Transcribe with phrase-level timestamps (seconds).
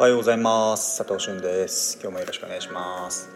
[0.00, 0.96] おはようございます。
[0.96, 1.98] 佐藤俊です。
[2.00, 3.28] 今日もよろしくお願いします、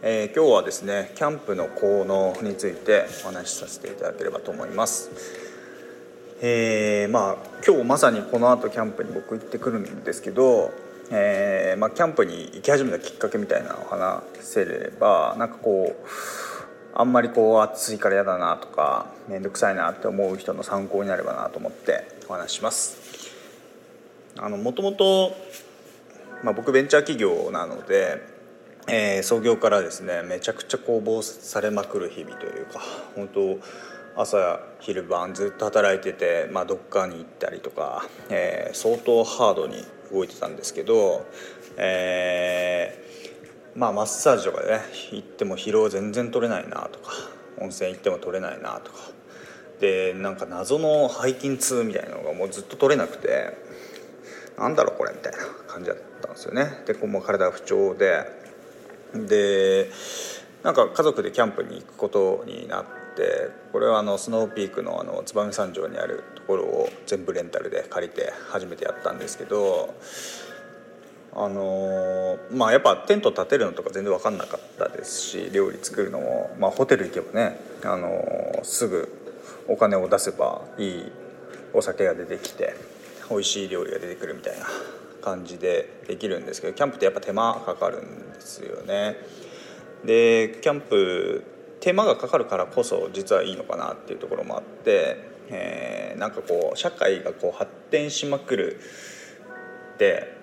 [0.00, 5.10] えー今日はですねキャンプの効能についてお話しさせていただければと思います。
[6.40, 10.72] えーまあ今日まさにこの後キャンプに僕行ってくるんですけど、
[11.10, 16.08] えーまあ、キャンプに行き始めたきっかけみたいなのを話せればなんかこう
[16.94, 22.96] あんまりこう暑いから嫌だなとか面倒くさいなって思う人の参考になればなと思ってお話します。
[24.38, 25.36] あのもともと
[26.42, 28.22] まあ、僕ベンチャー企業なので、
[28.88, 32.80] えー創業からですねめちゃくちゃ攻防されまくる日々というか
[33.14, 33.58] 本当
[34.20, 41.26] 朝昼晩ずっと働いてて、まあ、どっかに行ったりとか、えー相当ハードに動いてたんですけど、
[41.76, 43.08] えー
[43.78, 44.80] まあマッサージとかでね
[45.12, 47.12] 行っても疲労全然取れないなとか
[47.60, 48.98] 温泉行っても取れないなとか
[49.80, 53.56] でなんか謎の背筋痛みたいなのがもうずっと取れなくて
[54.58, 56.82] なんだろうこれみたいな感じだったんですよね。
[56.86, 58.48] でこうもう体不調で。
[59.14, 59.90] で
[60.62, 62.84] なんか家族でキャンプに行くことになっ
[63.16, 69.94] てこれはあのスノーピークのあの燕三条にあるところを全部レンタルで借りて初めてやったんですけど
[71.34, 79.08] あのまあやっぱテント立てるのとか全然分かんなかったですし料理作るのも、まあ、ホテル行けばね、あのすぐ
[79.68, 81.12] お金を出せばいい
[81.72, 82.74] お酒が出てきて
[83.30, 84.66] 美味しい料理が出てくるみたいな
[85.22, 89.16] 感じでできるんですけどキャンプってやっぱ手間かかるんですよね。
[90.04, 91.44] でキャンプ
[91.80, 95.16] 手間がかかるからこそ実はいいのかなっていうところもあって、
[95.48, 98.80] えーなんかこう社会がこう発展しまくる
[99.94, 100.36] って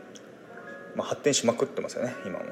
[0.95, 2.45] まあ、発展しまくってますよね今も。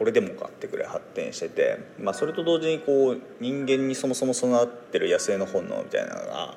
[0.00, 6.56] これでもかってくらい発展してて、まあ、それと同時にこう人間にそもそも備わってる野生の本能みたいなのが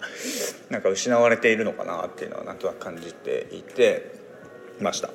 [0.69, 4.15] なんか失われているのかなっていうのはなんとなく感じていて
[4.79, 5.09] ました。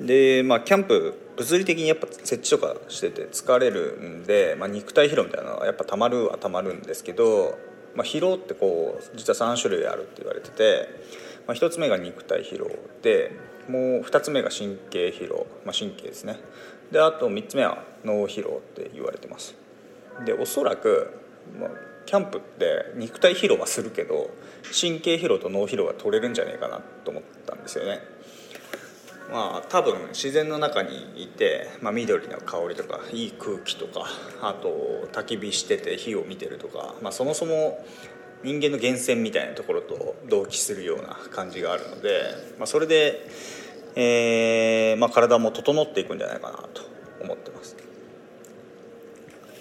[0.00, 7.58] でまあキャンプ物理的にやっぱ設置とかしてて疲れるんで、まあ、肉体疲労みたいなのはやっぱたまるはたまるんですけど、
[7.94, 10.88] まあ、疲労ってこう実は3種類あるって言われてて、
[11.46, 12.70] まあ、1つ目が肉体疲労
[13.02, 13.32] で
[13.68, 16.38] もう2つ目が神経疲労、まあ、神経ですね。
[16.94, 19.56] であと3つ目は脳疲労って言われてます。
[20.24, 21.12] でおそらく、
[21.58, 21.70] まあ、
[22.06, 24.30] キャンプって肉体疲労はするけど
[24.80, 27.98] 神経疲労と脳疲労が取れるんじゃないかなと思ったんですよね。
[29.32, 34.06] まあ多分自然の中にいて、まあ、緑の香りとかいい空気とか
[34.40, 37.84] あと焚き火してて火を見てるとか、まあ、そもそも
[38.44, 42.20] 人間の源泉みたいなところと同期するような感じがあるので、
[42.58, 43.26] まあ、それで、
[43.96, 46.82] えーまあ、体も整っていくんじゃないかなと
[47.22, 47.76] 思ってます。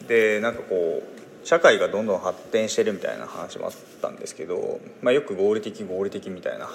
[0.07, 3.71] でなんかこう社会がどんどん発展してるみたいな話もあっ
[4.01, 6.69] たんですけど、まあ、よく合理的合理的みたいな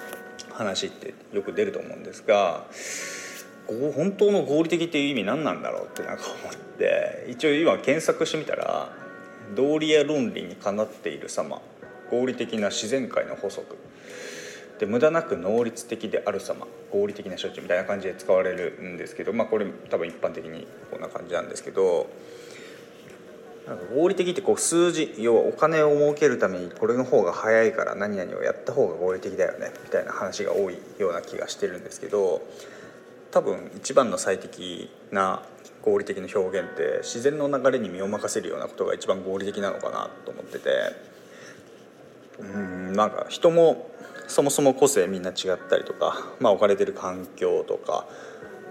[0.52, 2.64] 話ってよく出ると思うんですが
[3.66, 8.90] 本当の合理的っていう意味何なんだろうってなんか思って一応今検索してみたら
[9.54, 11.60] 道理や論理にかなっている様
[12.10, 13.76] 合理的な自然界の法則
[14.78, 22.08] で無駄なく能率的である様合理的な処置みたいな感じで使われるんですけど、まあ、これ多分一般的にこんな感じなんですけど
[23.94, 32.42] 合理的ってこう数字要はお金を儲けるためにこれの方が早いから何々をやった方が合理的だよねみたいな話が多いような気がしてるんですけど
[33.30, 35.42] 多分一番の最適な
[35.82, 40.70] 合理的な表現って自然の流れに身を任せるようなことが一番合理的なのかなと思ってて
[42.38, 43.90] うんなんか人も
[44.34, 48.04] そもそも個性みんな違ったりとか、まあ、置かれてる環境とか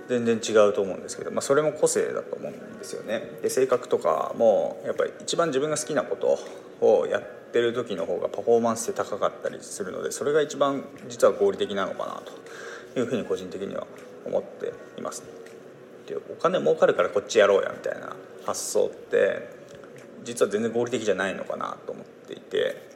[0.09, 3.22] 全然違うと思うんですけど、まあ、それも個性だと思うんですよね。
[3.41, 6.38] で性格とかもやっぱり一番自分が好きなこと
[6.85, 12.22] をやってる時の方がパフォーマンスって高かったりするのでそれが一番実は合理的なのかな
[12.94, 13.88] というふうに個人的には
[14.25, 15.24] 思っています。
[16.07, 18.13] でお金儲かるからこっちやろうやみたいな
[18.45, 19.47] 発想って
[20.25, 22.93] 実は全然合理的じゃないのかなと思っていて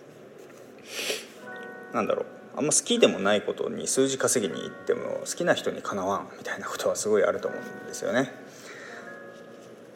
[1.98, 2.26] なんだろう。
[2.58, 8.32] あんま好きでもないことに数字稼ぎに行っても好きな人にかなわんみたいなことはすごいあると思うんですよね。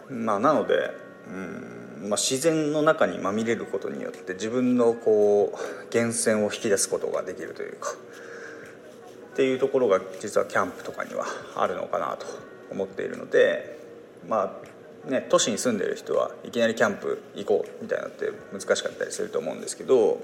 [0.10, 0.92] まあ、なので
[1.28, 5.58] うん、まあ、自然の中にまみれることによって自分のこう
[5.94, 7.94] 源泉を引き出すことができるというか。
[9.34, 11.26] っていうところが実はキャンプとかには
[11.56, 12.26] あるのかなと
[12.70, 13.80] 思っているので。
[14.28, 14.60] ま
[15.08, 20.22] あね都市に住んでる人はいきなりキャンプ行こうみたいなって難しかったりすると思うんですけど、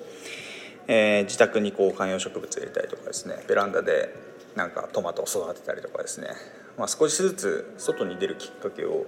[0.87, 4.13] えー自宅にこう観葉植物入れたりとかですねベランダで
[4.55, 6.29] なんかトマトを育てたりとかですね、
[6.77, 9.05] まあ、少しずつ外に出るきっかけを、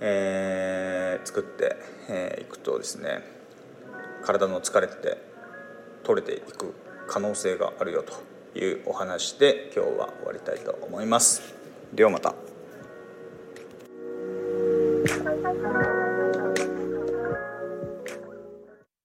[0.00, 1.68] えー作ってい、
[2.08, 3.22] えーくとですね
[4.24, 5.18] 体の疲れって
[6.02, 6.74] 取れていく
[7.06, 11.42] 可能性があるよというお話で今日は終わりたいと思います。
[11.92, 12.53] ではまた。